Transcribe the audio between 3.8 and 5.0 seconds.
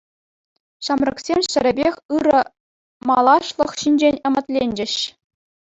ҫинчен ӗмӗтленчӗҫ.